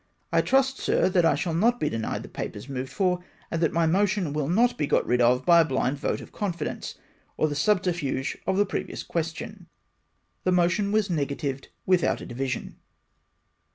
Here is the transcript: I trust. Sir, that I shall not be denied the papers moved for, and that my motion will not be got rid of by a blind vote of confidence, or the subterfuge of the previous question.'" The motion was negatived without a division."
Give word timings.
I 0.33 0.41
trust. 0.41 0.79
Sir, 0.79 1.09
that 1.09 1.25
I 1.27 1.35
shall 1.35 1.53
not 1.53 1.79
be 1.79 1.87
denied 1.87 2.23
the 2.23 2.27
papers 2.27 2.67
moved 2.67 2.91
for, 2.91 3.23
and 3.51 3.61
that 3.61 3.71
my 3.71 3.85
motion 3.85 4.33
will 4.33 4.47
not 4.49 4.75
be 4.75 4.87
got 4.87 5.05
rid 5.05 5.21
of 5.21 5.45
by 5.45 5.59
a 5.59 5.63
blind 5.63 5.99
vote 5.99 6.21
of 6.21 6.31
confidence, 6.31 6.95
or 7.37 7.47
the 7.47 7.53
subterfuge 7.53 8.35
of 8.47 8.57
the 8.57 8.65
previous 8.65 9.03
question.'" 9.03 9.67
The 10.43 10.53
motion 10.53 10.91
was 10.91 11.11
negatived 11.11 11.67
without 11.85 12.19
a 12.19 12.25
division." 12.25 12.77